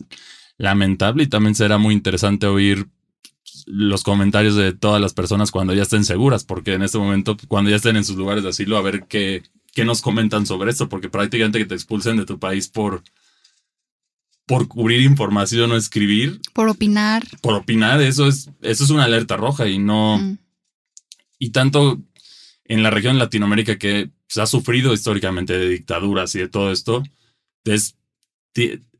lamentable 0.58 1.24
y 1.24 1.28
también 1.28 1.56
será 1.56 1.78
muy 1.78 1.94
interesante 1.94 2.48
oír 2.48 2.88
los 3.66 4.04
comentarios 4.04 4.56
de 4.56 4.74
todas 4.74 5.02
las 5.02 5.14
personas 5.14 5.52
cuando 5.52 5.74
ya 5.74 5.84
estén 5.84 6.06
seguras, 6.06 6.44
porque 6.44 6.74
en 6.74 6.84
este 6.84 6.98
momento, 6.98 7.38
cuando 7.48 7.70
ya 7.70 7.76
estén 7.76 7.96
en 7.96 8.06
sus 8.06 8.16
lugares 8.16 8.44
de 8.44 8.50
asilo, 8.50 8.78
a 8.78 8.82
ver 8.82 9.06
qué, 9.08 9.44
qué 9.74 9.86
nos 9.86 10.02
comentan 10.02 10.46
sobre 10.46 10.72
esto, 10.72 10.90
porque 10.90 11.10
prácticamente 11.10 11.60
que 11.60 11.66
te 11.66 11.76
expulsen 11.76 12.18
de 12.18 12.26
tu 12.26 12.40
país 12.40 12.68
por, 12.68 13.04
por 14.46 14.68
cubrir 14.68 15.02
información 15.02 15.72
o 15.72 15.76
escribir. 15.76 16.42
Por 16.54 16.70
opinar. 16.70 17.24
Por 17.42 17.56
opinar, 17.56 18.02
eso 18.02 18.28
es, 18.28 18.50
eso 18.62 18.84
es 18.84 18.90
una 18.90 19.06
alerta 19.06 19.38
roja 19.38 19.68
y 19.68 19.80
no. 19.80 20.38
Y 21.40 21.50
tanto 21.52 22.00
en 22.66 22.84
la 22.84 22.90
región 22.90 23.16
de 23.16 23.20
Latinoamérica 23.20 23.78
que 23.78 24.12
se 24.28 24.42
ha 24.42 24.46
sufrido 24.46 24.94
históricamente 24.94 25.58
de 25.58 25.70
dictaduras 25.70 26.36
y 26.36 26.40
de 26.40 26.48
todo 26.48 26.72
esto, 26.72 27.04
es, 27.66 27.98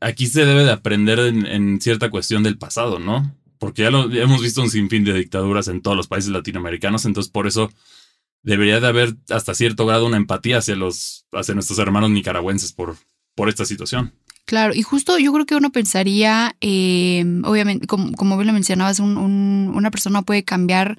aquí 0.00 0.26
se 0.26 0.44
debe 0.44 0.64
de 0.64 0.72
aprender 0.72 1.18
en 1.20 1.80
cierta 1.80 2.10
cuestión 2.10 2.42
del 2.42 2.58
pasado, 2.58 2.98
¿no? 2.98 3.34
Porque 3.62 3.82
ya, 3.82 3.92
lo, 3.92 4.12
hemos 4.12 4.42
visto 4.42 4.60
un 4.60 4.70
sinfín 4.70 5.04
de 5.04 5.12
dictaduras 5.12 5.68
en 5.68 5.82
todos 5.82 5.96
los 5.96 6.08
países 6.08 6.32
latinoamericanos, 6.32 7.04
entonces 7.04 7.30
por 7.30 7.46
eso 7.46 7.70
debería 8.42 8.80
de 8.80 8.88
haber 8.88 9.14
hasta 9.30 9.54
cierto 9.54 9.86
grado 9.86 10.04
una 10.04 10.16
empatía 10.16 10.58
hacia 10.58 10.74
los 10.74 11.26
hacia 11.30 11.54
nuestros 11.54 11.78
hermanos 11.78 12.10
nicaragüenses 12.10 12.72
por, 12.72 12.96
por 13.36 13.48
esta 13.48 13.64
situación. 13.64 14.14
Claro, 14.46 14.74
y 14.74 14.82
justo 14.82 15.16
yo 15.16 15.32
creo 15.32 15.46
que 15.46 15.54
uno 15.54 15.70
pensaría, 15.70 16.56
eh, 16.60 17.24
obviamente, 17.44 17.86
como, 17.86 18.10
como 18.14 18.36
bien 18.36 18.48
lo 18.48 18.52
mencionabas, 18.52 18.98
una 18.98 19.90
persona 19.92 20.22
puede 20.22 20.42
cambiar 20.42 20.98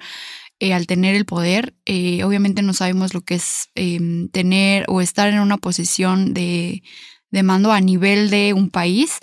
eh, 0.58 0.72
al 0.72 0.86
tener 0.86 1.16
el 1.16 1.26
poder. 1.26 1.74
Eh, 1.84 2.24
obviamente 2.24 2.62
no 2.62 2.72
sabemos 2.72 3.12
lo 3.12 3.20
que 3.20 3.34
es 3.34 3.68
tener 4.32 4.86
o 4.88 5.02
estar 5.02 5.28
en 5.28 5.40
una 5.40 5.58
posición 5.58 6.32
de, 6.32 6.82
de 7.30 7.42
mando 7.42 7.72
a 7.72 7.82
nivel 7.82 8.30
de 8.30 8.54
un 8.54 8.70
país 8.70 9.20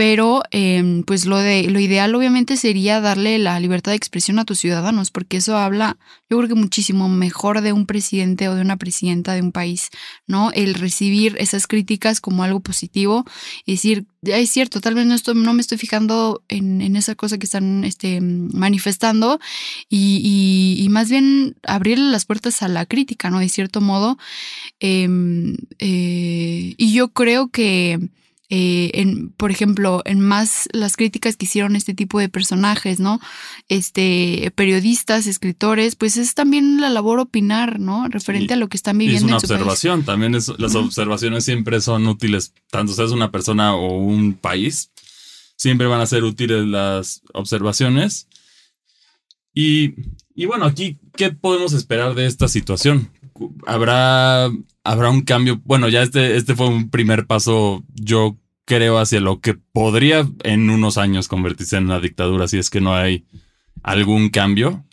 pero 0.00 0.40
em, 0.50 1.02
pues 1.02 1.26
lo 1.26 1.36
de 1.36 1.64
lo 1.64 1.78
ideal 1.78 2.14
obviamente 2.14 2.56
sería 2.56 3.02
darle 3.02 3.38
la 3.38 3.60
libertad 3.60 3.92
de 3.92 3.96
expresión 3.96 4.38
a 4.38 4.46
tus 4.46 4.58
ciudadanos, 4.58 5.10
porque 5.10 5.36
eso 5.36 5.58
habla, 5.58 5.98
yo 6.30 6.38
creo 6.38 6.48
que 6.48 6.54
muchísimo 6.54 7.10
mejor 7.10 7.60
de 7.60 7.74
un 7.74 7.84
presidente 7.84 8.48
o 8.48 8.54
de 8.54 8.62
una 8.62 8.78
presidenta 8.78 9.34
de 9.34 9.42
un 9.42 9.52
país, 9.52 9.90
¿no? 10.26 10.52
El 10.52 10.72
recibir 10.72 11.36
esas 11.38 11.66
críticas 11.66 12.22
como 12.22 12.44
algo 12.44 12.60
positivo 12.60 13.26
y 13.66 13.72
decir, 13.72 14.06
es 14.22 14.48
cierto, 14.48 14.80
tal 14.80 14.94
vez 14.94 15.04
no, 15.04 15.14
estoy, 15.14 15.34
no 15.34 15.52
me 15.52 15.60
estoy 15.60 15.76
fijando 15.76 16.42
en, 16.48 16.96
esa 16.96 17.14
cosa 17.14 17.36
que 17.36 17.44
están 17.44 17.84
este, 17.84 18.22
manifestando 18.22 19.38
y, 19.90 20.86
más 20.88 21.10
bien 21.10 21.56
abrirle 21.62 22.10
las 22.10 22.24
puertas 22.24 22.62
a 22.62 22.68
la 22.68 22.86
crítica, 22.86 23.28
¿no? 23.28 23.38
De 23.38 23.50
cierto 23.50 23.82
modo. 23.82 24.16
Em, 24.80 25.56
eh, 25.78 26.74
y 26.78 26.92
yo 26.94 27.10
creo 27.10 27.48
que 27.48 28.08
eh, 28.52 28.90
en, 28.94 29.30
por 29.30 29.52
ejemplo, 29.52 30.02
en 30.04 30.20
más 30.20 30.68
las 30.72 30.96
críticas 30.96 31.36
que 31.36 31.46
hicieron 31.46 31.76
este 31.76 31.94
tipo 31.94 32.18
de 32.18 32.28
personajes, 32.28 32.98
¿no? 32.98 33.20
Este, 33.68 34.52
periodistas, 34.56 35.28
escritores, 35.28 35.94
pues 35.94 36.16
es 36.16 36.34
también 36.34 36.80
la 36.80 36.90
labor 36.90 37.20
opinar, 37.20 37.78
¿no? 37.78 38.08
Referente 38.08 38.54
a 38.54 38.56
lo 38.56 38.68
que 38.68 38.76
están 38.76 38.98
viviendo. 38.98 39.24
Es 39.24 39.30
una 39.30 39.36
observación, 39.36 40.02
también 40.04 40.34
es, 40.34 40.52
las 40.58 40.74
observaciones 40.74 41.44
siempre 41.44 41.80
son 41.80 42.08
útiles, 42.08 42.52
tanto 42.72 42.92
seas 42.92 43.12
una 43.12 43.30
persona 43.30 43.76
o 43.76 43.98
un 43.98 44.34
país, 44.34 44.90
siempre 45.54 45.86
van 45.86 46.00
a 46.00 46.06
ser 46.06 46.24
útiles 46.24 46.66
las 46.66 47.22
observaciones. 47.32 48.26
Y, 49.54 49.94
y 50.34 50.46
bueno, 50.46 50.64
aquí, 50.64 50.98
¿qué 51.14 51.30
podemos 51.30 51.72
esperar 51.72 52.16
de 52.16 52.26
esta 52.26 52.48
situación? 52.48 53.12
Habrá 53.64 54.50
habrá 54.84 55.10
un 55.10 55.22
cambio. 55.22 55.60
Bueno, 55.64 55.88
ya 55.88 56.02
este, 56.02 56.36
este 56.36 56.54
fue 56.54 56.68
un 56.68 56.90
primer 56.90 57.26
paso, 57.26 57.84
yo 57.94 58.36
creo, 58.64 58.98
hacia 58.98 59.20
lo 59.20 59.40
que 59.40 59.54
podría 59.54 60.28
en 60.44 60.70
unos 60.70 60.98
años 60.98 61.28
convertirse 61.28 61.76
en 61.76 61.84
una 61.84 62.00
dictadura 62.00 62.48
si 62.48 62.58
es 62.58 62.70
que 62.70 62.80
no 62.80 62.94
hay 62.94 63.24
algún 63.82 64.30
cambio. 64.30 64.84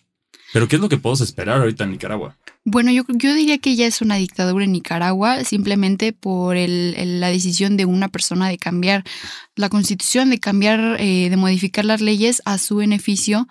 Pero 0.54 0.68
¿qué 0.68 0.78
es 0.78 0.82
lo 0.82 0.90
que 0.90 0.98
podemos 0.98 1.22
esperar 1.22 1.60
ahorita 1.60 1.84
en 1.84 1.92
Nicaragua? 1.92 2.38
Bueno, 2.70 2.92
yo, 2.92 3.04
yo 3.08 3.34
diría 3.34 3.60
que 3.60 3.76
ya 3.76 3.86
es 3.86 4.02
una 4.02 4.16
dictadura 4.16 4.66
en 4.66 4.74
Nicaragua 4.74 5.44
simplemente 5.46 6.12
por 6.12 6.58
el, 6.58 7.20
la 7.22 7.30
decisión 7.30 7.78
de 7.78 7.86
una 7.86 8.10
persona 8.10 8.50
de 8.50 8.58
cambiar 8.58 9.04
la 9.56 9.70
constitución, 9.70 10.30
de 10.30 10.40
cambiar, 10.40 10.98
eh, 11.00 11.30
de 11.30 11.38
modificar 11.38 11.86
las 11.86 12.02
leyes 12.02 12.42
a 12.44 12.58
su 12.58 12.78
beneficio. 12.78 13.48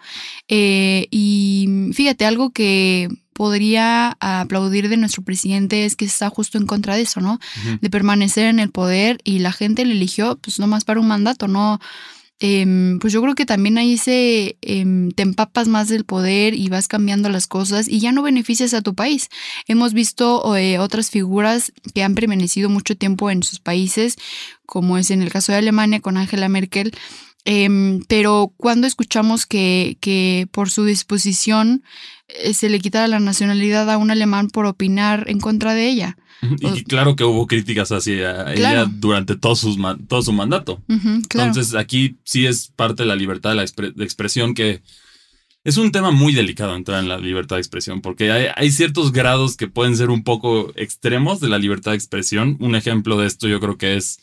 Eh, 0.48 1.06
y 1.10 1.90
fíjate, 1.94 2.26
algo 2.26 2.50
que 2.50 3.08
podría 3.36 4.16
aplaudir 4.18 4.88
de 4.88 4.96
nuestro 4.96 5.22
presidente 5.22 5.84
es 5.84 5.94
que 5.94 6.06
está 6.06 6.30
justo 6.30 6.56
en 6.56 6.66
contra 6.66 6.96
de 6.96 7.02
eso, 7.02 7.20
¿no? 7.20 7.38
De 7.82 7.90
permanecer 7.90 8.46
en 8.46 8.58
el 8.58 8.70
poder 8.70 9.18
y 9.24 9.40
la 9.40 9.52
gente 9.52 9.84
le 9.84 9.92
eligió 9.92 10.38
pues 10.38 10.58
no 10.58 10.66
más 10.66 10.84
para 10.84 11.00
un 11.00 11.06
mandato, 11.06 11.46
¿no? 11.46 11.78
Em, 12.38 12.98
pues 12.98 13.12
yo 13.12 13.22
creo 13.22 13.34
que 13.34 13.46
también 13.46 13.78
ahí 13.78 13.98
se 13.98 14.56
em, 14.62 15.10
te 15.10 15.22
empapas 15.22 15.68
más 15.68 15.88
del 15.88 16.04
poder 16.04 16.54
y 16.54 16.68
vas 16.68 16.88
cambiando 16.88 17.28
las 17.28 17.46
cosas 17.46 17.88
y 17.88 18.00
ya 18.00 18.12
no 18.12 18.22
beneficias 18.22 18.72
a 18.72 18.82
tu 18.82 18.94
país. 18.94 19.28
Hemos 19.66 19.92
visto 19.92 20.56
eh, 20.56 20.78
otras 20.78 21.10
figuras 21.10 21.72
que 21.94 22.02
han 22.02 22.14
permanecido 22.14 22.70
mucho 22.70 22.96
tiempo 22.96 23.30
en 23.30 23.42
sus 23.42 23.60
países, 23.60 24.16
como 24.64 24.96
es 24.96 25.10
en 25.10 25.22
el 25.22 25.30
caso 25.30 25.52
de 25.52 25.58
Alemania 25.58 26.00
con 26.00 26.16
Angela 26.16 26.48
Merkel, 26.48 26.92
Em, 27.48 28.00
pero 28.08 28.52
cuando 28.56 28.88
escuchamos 28.88 29.46
que, 29.46 29.98
que 30.00 30.48
por 30.50 30.68
su 30.68 30.84
disposición 30.84 31.84
eh, 31.84 32.15
se 32.52 32.68
le 32.68 32.80
quitara 32.80 33.08
la 33.08 33.20
nacionalidad 33.20 33.90
a 33.90 33.98
un 33.98 34.10
alemán 34.10 34.48
por 34.48 34.66
opinar 34.66 35.24
en 35.28 35.40
contra 35.40 35.74
de 35.74 35.88
ella. 35.88 36.16
Y 36.42 36.84
claro 36.84 37.16
que 37.16 37.24
hubo 37.24 37.46
críticas 37.46 37.92
hacia 37.92 38.52
ella 38.52 38.86
durante 38.86 39.36
todo, 39.36 39.54
todo 40.06 40.22
su 40.22 40.32
mandato. 40.32 40.82
Entonces 40.88 41.74
aquí 41.74 42.18
sí 42.24 42.46
es 42.46 42.72
parte 42.74 43.02
de 43.02 43.08
la 43.08 43.16
libertad 43.16 43.50
de, 43.50 43.56
la 43.56 44.04
expresión 44.04 44.54
que 44.54 44.82
es 45.64 45.78
un 45.78 45.90
tema 45.90 46.12
muy 46.12 46.32
delicado 46.32 46.76
entrar 46.76 47.02
en 47.02 47.08
la 47.08 47.18
libertad 47.18 47.56
de 47.56 47.60
expresión, 47.60 48.00
porque 48.00 48.30
hay, 48.30 48.46
hay, 48.54 48.70
ciertos 48.70 49.10
grados 49.10 49.56
que 49.56 49.66
pueden 49.66 49.96
ser 49.96 50.10
un 50.10 50.22
poco 50.22 50.72
extremos 50.76 51.40
de 51.40 51.48
la 51.48 51.58
libertad 51.58 51.90
de 51.90 51.96
expresión. 51.96 52.56
Un 52.60 52.76
ejemplo 52.76 53.18
de 53.18 53.26
esto 53.26 53.48
yo 53.48 53.58
creo 53.58 53.76
que 53.76 53.96
es 53.96 54.20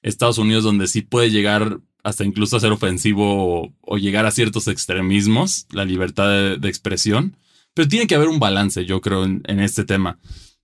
Estados 0.00 0.38
Unidos, 0.38 0.64
donde 0.64 0.86
sí 0.86 1.02
puede 1.02 1.30
llegar 1.30 1.80
hasta 2.02 2.24
incluso 2.24 2.60
ser 2.60 2.72
ofensivo 2.72 3.62
o, 3.62 3.74
o 3.80 3.98
llegar 3.98 4.26
a 4.26 4.30
ciertos 4.30 4.68
extremismos, 4.68 5.66
la 5.70 5.84
libertad 5.84 6.28
de, 6.28 6.56
de, 6.56 6.68
expresión. 6.68 7.36
Pero 7.74 7.88
tiene 7.88 8.06
que 8.06 8.14
haber 8.14 8.28
un 8.28 8.38
balance, 8.38 8.84
yo 8.84 9.00
creo, 9.00 9.24
en, 9.24 9.42
en 9.46 9.60
este 9.60 9.84
tema. 9.84 10.18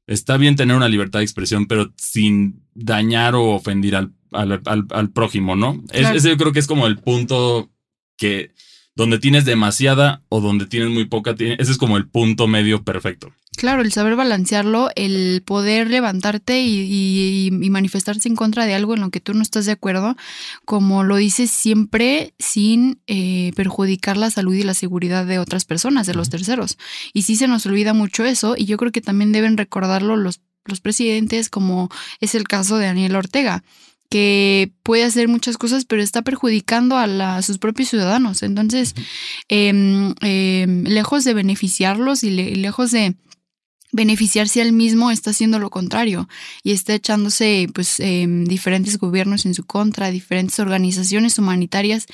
Está 0.07 0.37
bien 0.37 0.57
tener 0.57 0.77
una 0.77 0.89
libertad 0.89 1.21
de 1.21 1.25
expresión, 1.25 1.67
pero 1.67 1.93
sin 1.97 2.63
dañar 2.75 3.35
o 3.35 3.51
ofender 3.51 3.97
al, 3.97 4.13
al, 4.33 4.61
al, 4.65 4.87
al 4.91 5.11
prójimo, 5.11 5.57
¿no? 5.57 5.83
Claro. 5.89 6.17
ese 6.17 6.31
yo 6.31 6.37
creo 6.37 6.53
que 6.53 6.59
es 6.59 6.67
como 6.67 6.87
el 6.87 6.99
punto 6.99 7.71
que 8.17 8.53
donde 8.97 9.19
tienes 9.19 9.45
demasiada 9.45 10.23
o 10.29 10.41
donde 10.41 10.67
tienes 10.67 10.91
muy 10.91 11.05
poca, 11.05 11.35
ese 11.39 11.73
es 11.73 11.79
como 11.79 11.97
el 11.97 12.07
punto 12.07 12.47
medio 12.47 12.85
perfecto. 12.85 13.33
Claro, 13.57 13.83
el 13.83 13.93
saber 13.93 14.17
balancearlo, 14.17 14.91
el 14.97 15.43
poder 15.45 15.89
levantarte 15.89 16.61
y, 16.61 16.81
y, 16.81 17.47
y, 17.49 17.71
manifestarse 17.71 18.29
en 18.29 18.35
contra 18.35 18.67
de 18.67 18.75
algo 18.75 18.95
en 18.95 19.01
lo 19.01 19.11
que 19.11 19.21
tú 19.21 19.33
no 19.33 19.43
estás 19.43 19.67
de 19.67 19.73
acuerdo, 19.73 20.17
como 20.65 21.05
lo 21.05 21.17
dices 21.17 21.51
siempre 21.51 22.35
sin 22.39 23.01
eh, 23.07 23.53
perjudicar 23.55 24.17
la 24.17 24.31
salud 24.31 24.55
y 24.55 24.65
la 24.65 24.75
seguridad 24.75 25.25
de 25.25 25.39
otras 25.39 25.65
personas, 25.65 26.07
de 26.07 26.15
los 26.15 26.31
terceros. 26.31 26.79
Y 27.13 27.23
sí 27.23 27.37
se 27.37 27.47
nos 27.47 27.65
olvida 27.67 27.95
mucho 27.95 28.25
eso 28.25 28.55
y 28.57 28.65
yo 28.65 28.77
creo 28.77 28.91
que 28.91 29.01
también 29.01 29.31
deben 29.31 29.57
recordarlo 29.57 30.17
los, 30.17 30.41
los 30.65 30.81
presidentes, 30.81 31.49
como 31.49 31.91
es 32.21 32.35
el 32.35 32.45
caso 32.45 32.77
de 32.77 32.87
Daniel 32.87 33.15
Ortega 33.15 33.63
que 34.15 34.71
puede 34.85 35.03
hacer 35.03 35.27
muchas 35.27 35.59
cosas, 35.59 35.87
pero 35.87 36.01
está 36.01 36.23
perjudicando 36.23 36.97
a, 36.97 37.09
la, 37.09 37.35
a 37.35 37.43
sus 37.43 37.59
propios 37.59 37.89
ciudadanos. 37.89 38.45
Entonces, 38.45 38.95
eh, 39.49 40.15
eh, 40.23 40.67
lejos 40.85 41.25
de 41.25 41.35
beneficiarlos 41.35 42.23
y, 42.23 42.31
le, 42.31 42.43
y 42.45 42.55
lejos 42.55 42.93
de 42.93 43.17
beneficiarse 43.95 44.61
al 44.61 44.73
mismo 44.73 45.13
está 45.13 45.31
haciendo 45.31 45.61
lo 45.61 45.71
contrario 45.71 46.29
y 46.65 46.73
está 46.73 46.95
echándose 46.95 47.69
pues 47.73 48.01
eh, 48.01 48.27
diferentes 48.29 48.99
gobiernos 48.99 49.47
en 49.47 49.55
su 49.55 49.65
contra, 49.65 50.11
diferentes 50.11 50.59
organizaciones 50.59 51.39
humanitarias 51.39 52.07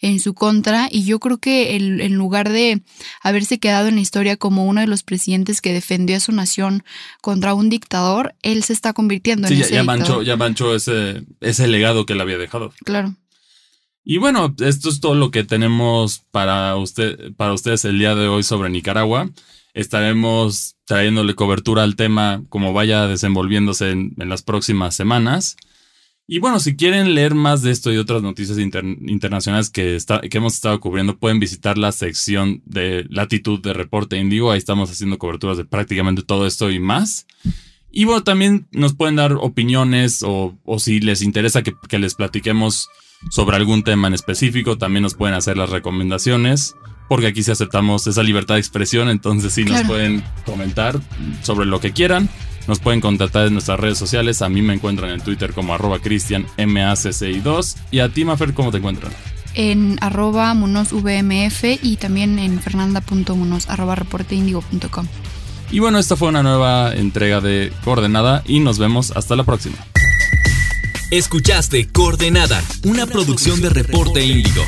en 0.00 0.18
su 0.18 0.34
contra 0.34 0.88
y 0.90 1.04
yo 1.04 1.20
creo 1.20 1.38
que 1.38 1.76
el, 1.76 2.00
en 2.00 2.16
lugar 2.16 2.48
de 2.48 2.82
haberse 3.22 3.60
quedado 3.60 3.86
en 3.86 3.94
la 3.94 4.00
historia 4.00 4.36
como 4.36 4.66
uno 4.66 4.80
de 4.80 4.88
los 4.88 5.04
presidentes 5.04 5.60
que 5.60 5.72
defendió 5.72 6.16
a 6.16 6.20
su 6.20 6.32
nación 6.32 6.82
contra 7.22 7.54
un 7.54 7.70
dictador, 7.70 8.34
él 8.42 8.64
se 8.64 8.72
está 8.72 8.92
convirtiendo 8.92 9.46
sí, 9.46 9.54
en 9.54 9.60
ya, 9.60 9.64
ese 9.66 9.74
ya 9.74 9.82
dictador. 9.82 10.00
manchó, 10.00 10.22
ya 10.22 10.36
manchó 10.36 10.74
ese, 10.74 11.22
ese 11.40 11.68
legado 11.68 12.04
que 12.04 12.16
le 12.16 12.22
había 12.22 12.38
dejado. 12.38 12.72
Claro. 12.84 13.14
Y 14.04 14.18
bueno, 14.18 14.56
esto 14.58 14.88
es 14.88 14.98
todo 14.98 15.14
lo 15.14 15.30
que 15.30 15.44
tenemos 15.44 16.22
para 16.32 16.74
usted, 16.74 17.32
para 17.36 17.52
ustedes 17.52 17.84
el 17.84 17.98
día 17.98 18.16
de 18.16 18.26
hoy 18.26 18.42
sobre 18.42 18.70
Nicaragua. 18.70 19.30
Estaremos 19.78 20.74
trayéndole 20.86 21.36
cobertura 21.36 21.84
al 21.84 21.94
tema 21.94 22.42
como 22.48 22.72
vaya 22.72 23.06
desenvolviéndose 23.06 23.92
en, 23.92 24.12
las 24.16 24.42
próximas 24.42 24.96
semanas. 24.96 25.56
Y 26.26 26.40
bueno, 26.40 26.58
si 26.58 26.74
quieren 26.74 27.14
leer 27.14 27.36
más 27.36 27.62
de 27.62 27.70
esto 27.70 27.92
y 27.92 27.96
otras 27.96 28.20
noticias 28.20 28.58
inter, 28.58 28.84
internacionales 28.84 29.70
que, 29.70 29.94
está, 29.94 30.20
que 30.20 30.36
hemos 30.36 30.54
estado 30.54 30.80
cubriendo, 30.80 31.16
pueden 31.16 31.38
visitar 31.38 31.78
la 31.78 31.92
sección 31.92 32.60
de 32.66 33.06
latitud 33.08 33.60
de 33.60 33.72
Reporte 33.72 34.18
Indigo. 34.18 34.50
Ahí 34.50 34.58
estamos 34.58 34.90
haciendo 34.90 35.16
coberturas 35.16 35.56
de 35.56 35.64
prácticamente 35.64 36.24
todo 36.24 36.48
esto 36.48 36.72
y 36.72 36.80
más. 36.80 37.28
Y 37.92 38.04
bueno, 38.04 38.24
también 38.24 38.66
nos 38.72 38.96
pueden 38.96 39.14
dar 39.14 39.34
opiniones 39.34 40.24
o, 40.24 40.58
o 40.64 40.80
si 40.80 40.98
les 40.98 41.22
interesa 41.22 41.62
que, 41.62 41.72
que 41.88 42.00
les 42.00 42.16
platiquemos 42.16 42.88
sobre 43.30 43.54
algún 43.54 43.84
tema 43.84 44.08
en 44.08 44.14
específico, 44.14 44.76
también 44.76 45.04
nos 45.04 45.14
pueden 45.14 45.36
hacer 45.36 45.56
las 45.56 45.70
recomendaciones 45.70 46.74
porque 47.08 47.28
aquí 47.28 47.42
sí 47.42 47.50
aceptamos 47.50 48.06
esa 48.06 48.22
libertad 48.22 48.54
de 48.54 48.60
expresión, 48.60 49.08
entonces 49.08 49.52
sí 49.52 49.64
claro. 49.64 49.80
nos 49.80 49.88
pueden 49.88 50.24
comentar 50.44 51.00
sobre 51.42 51.66
lo 51.66 51.80
que 51.80 51.92
quieran. 51.92 52.28
Nos 52.68 52.80
pueden 52.80 53.00
contactar 53.00 53.46
en 53.46 53.54
nuestras 53.54 53.80
redes 53.80 53.96
sociales. 53.96 54.42
A 54.42 54.50
mí 54.50 54.60
me 54.60 54.74
encuentran 54.74 55.10
en 55.10 55.22
Twitter 55.22 55.54
como 55.54 55.72
arroba 55.72 56.00
cristianmacci2. 56.00 57.76
Y 57.90 58.00
a 58.00 58.10
ti, 58.10 58.26
Mafer, 58.26 58.52
¿cómo 58.52 58.70
te 58.70 58.76
encuentran? 58.76 59.10
En 59.54 59.96
arroba 60.02 60.52
munosvmf 60.52 61.64
y 61.82 61.96
también 61.96 62.38
en 62.38 62.60
fernanda.munos 62.60 63.70
arroba 63.70 63.94
reporteindigo.com. 63.94 65.06
Y 65.70 65.78
bueno, 65.78 65.98
esta 65.98 66.16
fue 66.16 66.28
una 66.28 66.42
nueva 66.42 66.94
entrega 66.94 67.40
de 67.40 67.72
Coordenada 67.84 68.42
y 68.46 68.60
nos 68.60 68.78
vemos 68.78 69.12
hasta 69.16 69.34
la 69.34 69.44
próxima. 69.44 69.76
Escuchaste 71.10 71.88
Coordenada, 71.88 72.62
una 72.84 73.06
producción 73.06 73.62
de 73.62 73.70
Reporte 73.70 74.24
Índigo. 74.24 74.62